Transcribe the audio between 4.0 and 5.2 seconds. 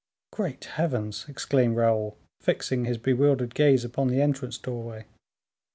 the entrance doorway.